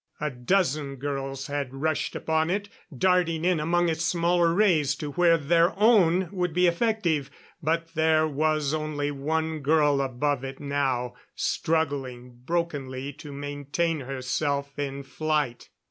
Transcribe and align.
A 0.19 0.31
dozen 0.31 0.95
girls 0.95 1.45
had 1.45 1.75
rushed 1.75 2.15
upon 2.15 2.49
it, 2.49 2.69
darting 2.97 3.45
in 3.45 3.59
among 3.59 3.87
its 3.87 4.03
smaller 4.03 4.51
rays 4.51 4.95
to 4.95 5.11
where 5.11 5.37
their 5.37 5.77
own 5.79 6.27
would 6.31 6.55
be 6.55 6.65
effective. 6.65 7.29
But 7.61 7.93
there 7.93 8.27
was 8.27 8.73
only 8.73 9.11
one 9.11 9.59
girl 9.59 10.01
above 10.01 10.43
it 10.43 10.59
now, 10.59 11.13
struggling 11.35 12.31
brokenly 12.43 13.13
to 13.13 13.31
maintain 13.31 13.99
herself 13.99 14.79
in 14.79 15.03
flight. 15.03 15.69